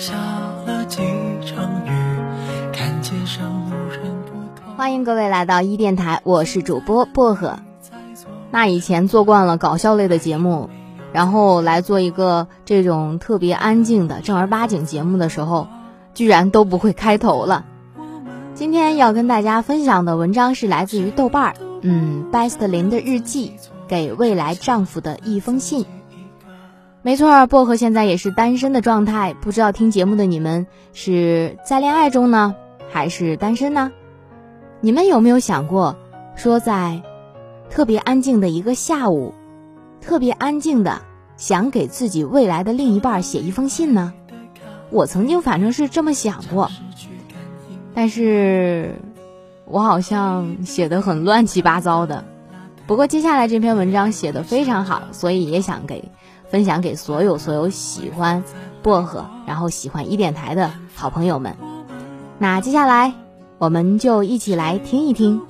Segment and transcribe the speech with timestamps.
[0.00, 0.14] 下
[0.64, 1.02] 了几
[1.44, 1.90] 场雨，
[2.72, 4.00] 看街上路人。
[4.74, 7.58] 欢迎各位来到一电台，我是主播薄荷。
[8.50, 10.70] 那以前做惯了搞笑类的节目，
[11.12, 15.68] 然后来做一个这种特别安静的正儿八经节目的时候，
[16.14, 17.66] 居然都不会开头了。
[18.54, 23.52] 今天要跟大家分享的文章是来自于豆瓣儿，嗯，拜斯特林的日记，
[23.86, 25.84] 给未来丈夫的一封信。
[27.02, 32.54] 没错，薄荷现在也是单身的状态，不知道听节目的你们是在恋爱中呢，
[32.90, 33.90] 还是单身呢？
[34.82, 35.96] 你们有没有想过，
[36.36, 37.02] 说在
[37.70, 39.32] 特别安静的一个下午，
[40.02, 41.00] 特别安静的
[41.38, 44.12] 想给自己未来的另一半写一封信呢？
[44.90, 46.70] 我曾经反正是这么想过，
[47.94, 48.94] 但是
[49.64, 52.26] 我好像写的很乱七八糟的。
[52.86, 56.10] 不过接下来这篇文章写的非常好，所以也想给
[56.50, 58.42] 分享给所有所有喜欢
[58.82, 61.56] 薄荷，然后喜欢一点台的好朋友们。
[62.38, 63.12] 那接下来
[63.58, 65.40] 我们就一起来听一听。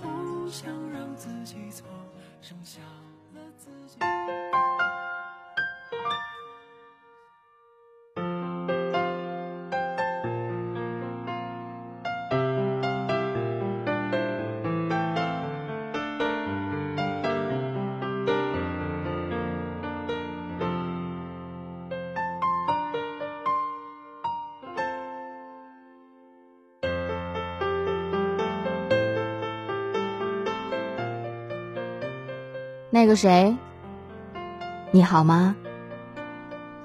[32.92, 33.56] 那个谁，
[34.90, 35.54] 你好吗？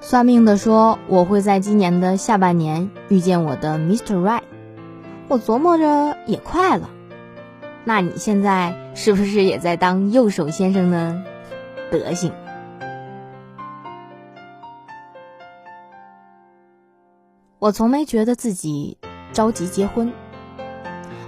[0.00, 4.22] 算命的说我会在今年的下半年遇见我的 Mr.
[4.22, 4.42] Right。
[5.26, 6.90] 我琢磨着也快了。
[7.82, 11.24] 那你现在是不是也在当右手先生呢？
[11.90, 12.32] 德行。
[17.58, 18.96] 我从没觉得自己
[19.32, 20.12] 着急结婚，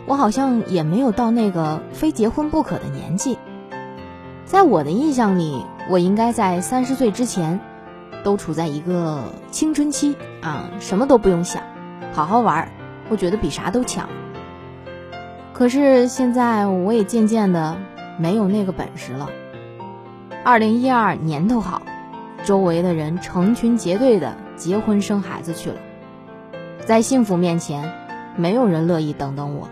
[0.07, 3.37] 我好像也没有到那个非结婚不可的年纪。
[4.49, 7.61] 在我的印象里，我应该在三十岁之前，
[8.25, 11.63] 都处在一个青春期啊，什么都不用想，
[12.15, 12.69] 好好玩儿，
[13.11, 14.09] 我觉得比啥都强。
[15.53, 17.77] 可是现在我也渐渐的
[18.19, 19.29] 没有那个本事了。
[20.47, 21.83] 二零一二年头好，
[22.43, 25.77] 周围的人成群结队的结婚生孩子去了，
[26.87, 27.93] 在幸福面前，
[28.35, 29.69] 没有人乐意等等我。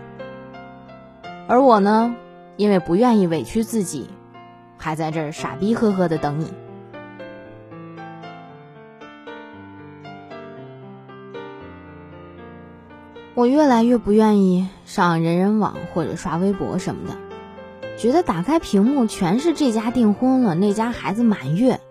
[1.47, 2.15] 而我呢，
[2.57, 4.11] 因为不愿意委屈自己。
[4.87, 6.53] 还在这儿傻逼呵呵的等你。
[13.33, 17.17] 我越来越不愿意上人人网或者刷微博什么的，
[17.97, 21.81] 觉得打开屏幕全是这家订婚了，那家孩子满月。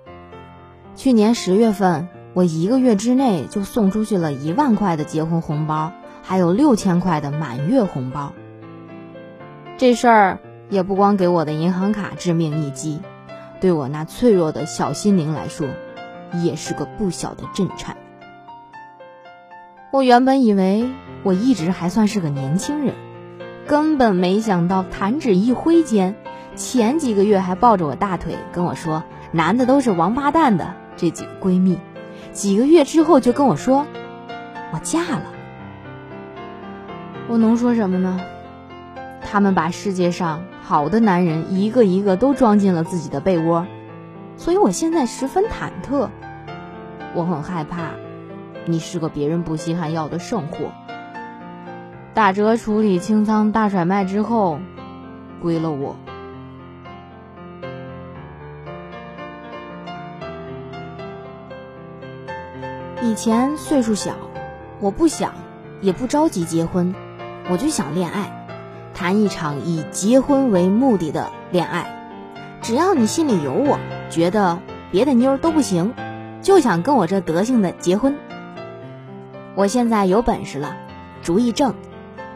[0.94, 5.92] 去年十月份，我一个月之内就送出去了一万块的结婚红包，
[6.22, 8.32] 还有六千块的满月红包。
[9.76, 10.38] 这事儿。
[10.68, 13.00] 也不光给我的银行卡致命一击，
[13.60, 15.68] 对我那脆弱的小心灵来说，
[16.42, 17.96] 也是个不小的震颤。
[19.92, 20.90] 我原本以为
[21.22, 22.94] 我一直还算是个年轻人，
[23.66, 26.16] 根本没想到弹指一挥间，
[26.54, 31.78] 前几个月还抱着我大腿跟我说“男的都是王八蛋”的这几个闺蜜，
[32.32, 33.86] 几个月之后就跟我说
[34.72, 35.32] 我嫁了。
[37.28, 38.20] 我能说什么呢？
[39.22, 43.68] 他们把世界上好的男人一个一个都装进了自己的被窝，
[44.36, 46.08] 所以我现在十分忐忑。
[47.14, 47.90] 我很害怕，
[48.64, 50.72] 你是个别人不稀罕要的剩货。
[52.14, 54.58] 打折处理清仓大甩卖之后，
[55.40, 55.94] 归了我。
[63.04, 64.16] 以前岁数小，
[64.80, 65.32] 我不想，
[65.80, 66.92] 也不着急结婚，
[67.48, 68.35] 我就想恋爱。
[68.96, 71.86] 谈一场以结婚为目的的恋爱，
[72.62, 73.78] 只要你心里有我，
[74.08, 74.58] 觉得
[74.90, 75.92] 别的妞都不行，
[76.40, 78.16] 就想跟我这德行的结婚。
[79.54, 80.74] 我现在有本事了，
[81.22, 81.74] 主意正，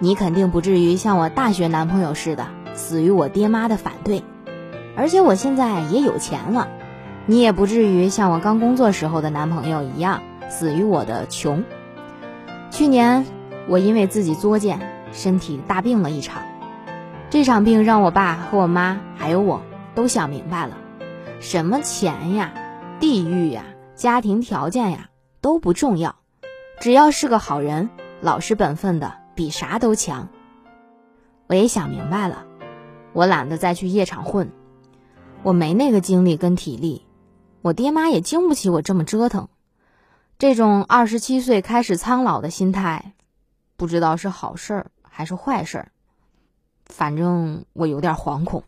[0.00, 4.22] 你肯定不至于像我大学男朋友似的死于我爹妈的反对，
[4.96, 6.68] 而且我现在也有钱了，
[7.24, 10.20] 你也不至于像我刚工作时候的男朋友一样
[10.50, 11.64] 死于我的穷。
[12.70, 13.24] 去年
[13.66, 14.78] 我因为自己作贱，
[15.12, 16.42] 身体大病了一场。
[17.30, 19.62] 这场病让我爸和我妈还有我
[19.94, 20.76] 都想明白了，
[21.40, 22.52] 什么钱呀、
[22.98, 23.64] 地域呀、
[23.94, 25.10] 家庭条件呀
[25.40, 26.16] 都不重要，
[26.80, 27.88] 只要是个好人、
[28.20, 30.28] 老实本分的，比啥都强。
[31.46, 32.46] 我也想明白了，
[33.12, 34.50] 我懒得再去夜场混，
[35.42, 37.06] 我没那个精力跟体力，
[37.62, 39.48] 我爹妈也经不起我这么折腾。
[40.38, 43.12] 这种二十七岁开始苍老的心态，
[43.76, 44.90] 不知道是好事儿
[45.20, 45.93] 还是坏事儿，
[46.87, 48.64] 反正我有点惶恐。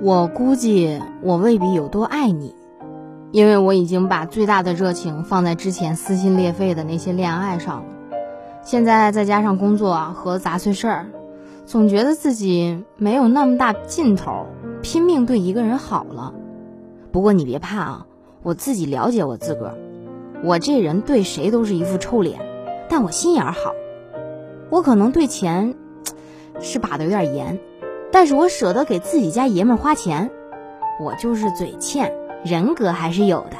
[0.00, 2.56] 我估计我未必有多爱你，
[3.32, 7.84] 因为我已经把最大的热情放在之前撕心裂肺的那些恋爱上了。
[8.62, 11.06] 现在再加上工作和杂碎事儿，
[11.64, 14.46] 总觉得自己没有那么大劲头，
[14.82, 16.34] 拼命对一个人好了。
[17.10, 18.06] 不过你别怕啊，
[18.42, 19.74] 我自己了解我自个儿，
[20.44, 22.38] 我这人对谁都是一副臭脸，
[22.88, 23.72] 但我心眼好。
[24.68, 25.74] 我可能对钱
[26.60, 27.58] 是把的有点严。
[28.12, 30.30] 但是我舍得给自己家爷们花钱，
[31.00, 32.12] 我就是嘴欠，
[32.44, 33.56] 人格还是有的。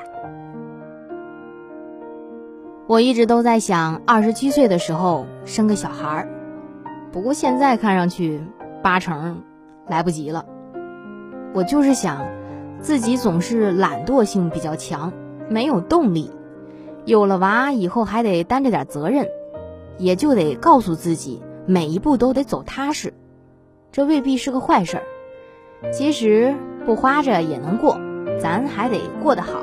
[2.89, 6.29] 我一直都在想，二十七岁的时候生个小孩儿，
[7.13, 8.43] 不过现在看上去
[8.83, 9.43] 八成
[9.87, 10.45] 来不及了。
[11.55, 12.27] 我就是想，
[12.81, 15.13] 自己总是懒惰性比较强，
[15.49, 16.31] 没有动力，
[17.05, 19.29] 有了娃以后还得担着点责任，
[19.97, 23.15] 也就得告诉自己，每一步都得走踏实。
[23.93, 25.05] 这未必是个坏事儿，
[25.93, 26.55] 其实
[26.85, 27.99] 不花着也能过，
[28.43, 29.61] 咱还得过得好。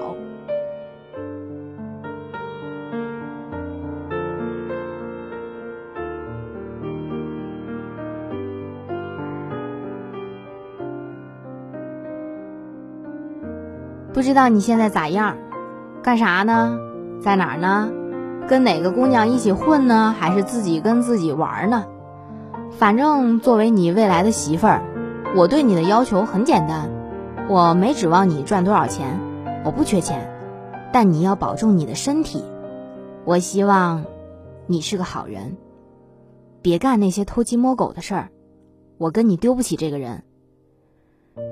[14.14, 15.36] 不知道你现在咋样？
[16.02, 16.78] 干啥呢？
[17.22, 17.92] 在哪儿呢？
[18.48, 20.16] 跟哪个姑娘一起混呢？
[20.18, 21.84] 还是自己跟自己玩呢？
[22.72, 24.82] 反正作为你未来的媳妇儿，
[25.36, 26.90] 我对你的要求很简单，
[27.50, 29.20] 我没指望你赚多少钱，
[29.66, 30.32] 我不缺钱，
[30.94, 32.44] 但你要保重你的身体。
[33.26, 34.06] 我希望
[34.68, 35.58] 你是个好人，
[36.62, 38.30] 别干那些偷鸡摸狗的事儿，
[39.00, 40.22] 我跟你丢不起这个人。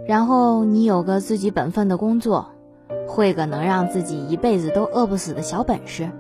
[0.07, 2.51] 然后你有个自己本分的工作，
[3.07, 6.11] 会个能让自己一辈子都饿不死的小本事，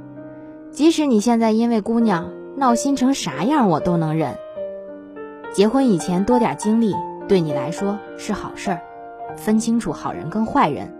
[0.71, 4.35] 即使你现在因为姑娘闹心成啥样，我都能忍。
[5.53, 6.95] 结婚以前多点经历，
[7.27, 8.81] 对你来说是好事儿。
[9.37, 10.93] 分清楚好人跟坏人，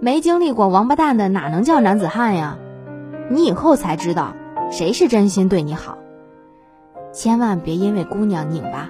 [0.00, 2.58] 没经历过王八蛋的哪能叫男子汉呀？
[3.28, 4.34] 你以后才知道
[4.70, 5.98] 谁是真心对你好。
[7.12, 8.88] 千万别因为姑娘拧巴，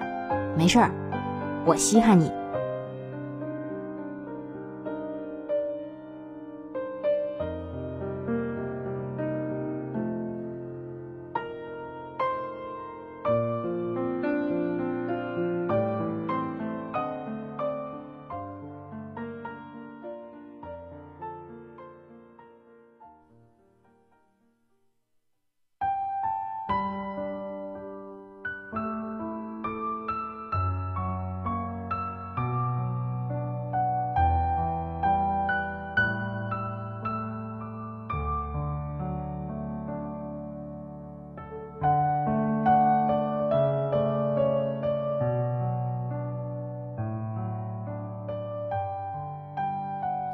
[0.58, 0.90] 没事儿，
[1.64, 2.30] 我稀罕你。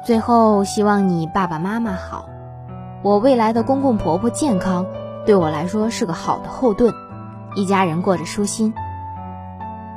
[0.03, 2.25] 最后，希望你爸爸妈妈好，
[3.03, 4.83] 我未来的公公婆婆健康，
[5.27, 6.91] 对我来说是个好的后盾，
[7.55, 8.73] 一家人过着舒心。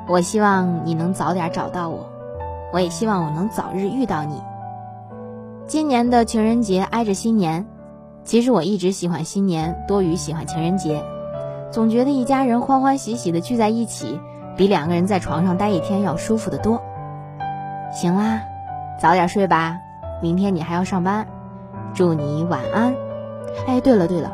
[0.06, 2.06] 我希望你能早点找到我，
[2.70, 4.42] 我也希望我能早日遇到你。
[5.66, 7.64] 今年的情人节挨着新年，
[8.24, 11.02] 其实我一直喜欢新年多于喜欢情人节，
[11.70, 14.20] 总觉得一家人欢欢喜喜的聚在一起，
[14.54, 16.78] 比两个人在床上待一天要舒服得多。
[17.90, 18.42] 行啦，
[19.00, 19.80] 早点睡吧。
[20.24, 21.26] 明天你还要上班，
[21.92, 22.94] 祝你晚安。
[23.66, 24.32] 哎，对了对了，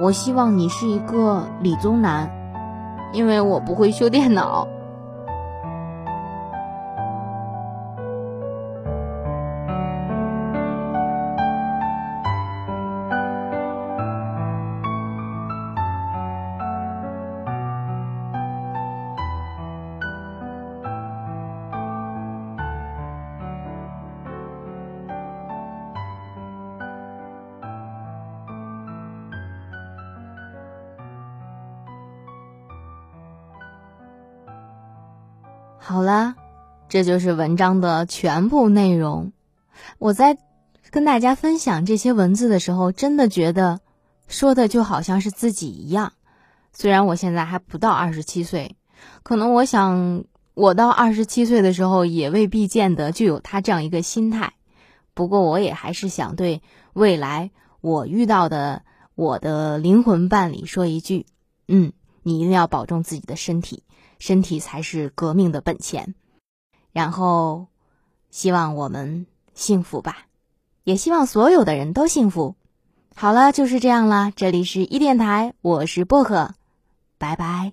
[0.00, 2.28] 我希望你是一个理综男，
[3.12, 4.66] 因为我不会修电脑。
[35.88, 36.34] 好了，
[36.88, 39.30] 这就是文章的全部内容。
[39.98, 40.36] 我在
[40.90, 43.78] 跟大家分享这些文字的时候，真的觉得
[44.26, 46.14] 说的就好像是自己一样。
[46.72, 48.74] 虽然我现在还不到二十七岁，
[49.22, 50.24] 可能我想
[50.54, 54.54] 我到二十七岁的时候，也未必见得就有他这样一个心态。
[55.14, 56.62] 不过，我也还是想对
[56.94, 58.82] 未来我遇到的
[59.14, 61.26] 我的灵魂伴侣说一句：
[61.68, 61.92] 嗯，
[62.24, 63.84] 你一定要保重自己的身体，
[64.18, 66.14] 身体才是革命的本钱。
[66.92, 67.68] 然后，
[68.30, 70.26] 希望我们幸福吧，
[70.84, 72.56] 也希望所有的人都幸福。
[73.14, 74.32] 好了，就是这样了。
[74.36, 76.54] 这里是一电台，我是薄荷，
[77.18, 77.72] 拜拜。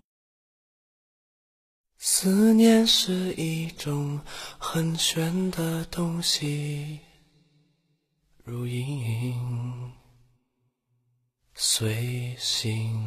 [1.98, 4.20] 思念是一种
[4.58, 7.00] 很玄的东西，
[8.44, 9.92] 如影
[11.54, 13.02] 随形，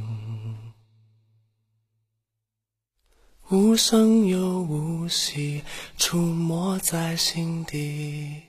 [3.48, 5.62] 无声又无息，
[5.96, 8.42] 出没在心底，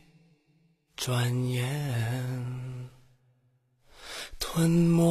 [0.95, 2.89] 转眼。
[4.39, 5.03] 吞没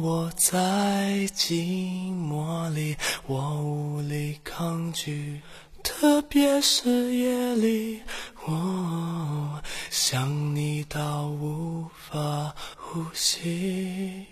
[0.00, 2.96] 我在寂寞里，
[3.28, 5.40] 我无力抗拒，
[5.84, 8.02] 特别是夜里，
[8.46, 14.26] 我想你到无法呼吸，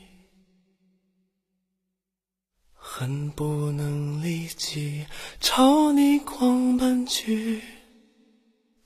[2.85, 5.07] 恨不能立即
[5.41, 7.63] 朝你狂奔去，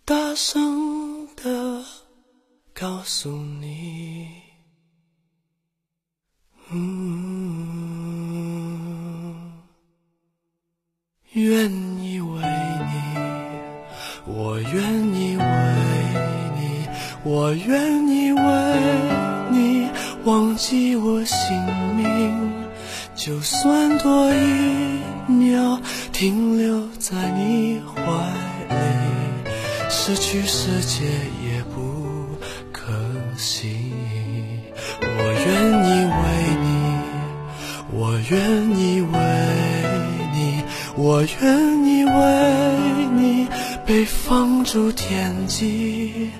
[0.04, 1.82] 大声的
[2.74, 4.28] 告诉你。
[6.70, 6.82] 嗯，
[11.32, 12.92] 愿意为你，
[14.26, 15.42] 我愿意为
[16.54, 16.86] 你，
[17.24, 18.40] 我愿意为
[19.50, 19.88] 你
[20.24, 21.50] 忘记我姓
[21.96, 22.04] 名，
[23.26, 25.80] 就算多一秒
[26.12, 28.00] 停留在你怀
[28.70, 28.76] 里，
[29.90, 31.02] 失去世界
[31.44, 32.24] 也不
[32.70, 32.92] 可
[33.36, 33.90] 惜。
[35.02, 35.08] 我
[35.44, 35.50] 愿
[35.82, 36.22] 意为
[36.62, 36.70] 你，
[37.90, 38.38] 我愿
[38.78, 39.18] 意为
[40.32, 40.62] 你，
[40.94, 42.12] 我愿意为
[43.16, 43.48] 你
[43.84, 46.30] 被放逐天际。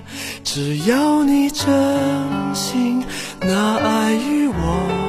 [0.41, 1.67] 只要你真
[2.55, 3.03] 心
[3.41, 5.06] 拿爱与我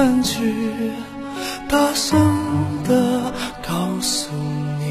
[0.00, 0.32] 狂奔去，
[1.68, 2.18] 大声
[2.88, 3.30] 的
[3.68, 4.30] 告诉
[4.78, 4.84] 你，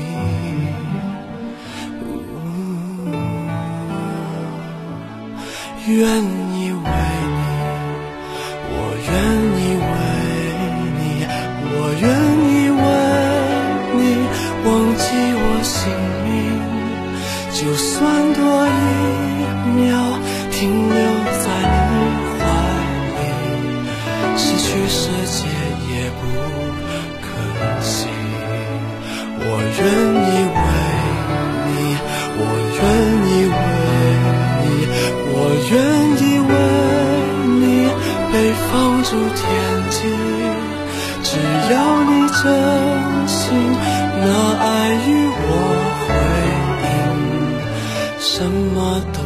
[5.88, 6.90] 愿意为
[7.26, 7.42] 你，
[8.70, 8.74] 我
[9.10, 9.12] 愿
[9.58, 9.92] 意为
[11.00, 11.02] 你，
[11.74, 11.74] 我。
[12.00, 12.06] 愿
[12.54, 12.84] 意为
[13.98, 14.00] 你
[14.64, 15.76] 忘记我姓
[16.24, 16.30] 名，
[17.52, 17.98] 就算
[18.36, 18.80] 多一
[19.76, 19.82] 秒
[20.52, 20.98] 停留
[21.42, 21.44] 在
[21.90, 22.29] 你，
[24.70, 25.40] 去世界
[25.90, 26.22] 也不
[27.26, 27.28] 可
[27.82, 27.90] 惜。
[29.42, 29.44] 我
[29.80, 29.82] 愿
[30.30, 30.62] 意为
[31.66, 31.70] 你，
[32.38, 32.42] 我
[32.78, 32.80] 愿
[33.26, 33.60] 意为
[34.62, 34.66] 你，
[35.34, 35.36] 我
[35.72, 35.74] 愿
[36.22, 36.54] 意为
[37.60, 37.62] 你
[38.32, 38.34] 被
[38.68, 38.70] 放
[39.02, 39.10] 逐
[39.40, 39.42] 天
[39.90, 39.98] 际。
[41.24, 41.28] 只
[41.74, 42.38] 要你真
[43.28, 43.38] 心
[44.22, 44.24] 拿
[44.62, 44.68] 爱
[45.08, 45.10] 与
[45.42, 45.52] 我
[46.06, 46.10] 回
[46.86, 46.94] 应，
[48.20, 48.78] 什么
[49.14, 49.18] 都